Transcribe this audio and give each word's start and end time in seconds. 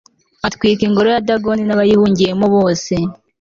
atwika 0.47 0.81
'ingoro 0.83 1.07
ya 1.13 1.23
dagoni 1.29 1.63
n'abayihungiyemo 1.65 2.45
bose 2.55 2.93